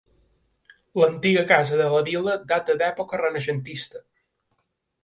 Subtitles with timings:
[1.01, 4.05] L'antiga casa de la Vila data d'època renaixentista.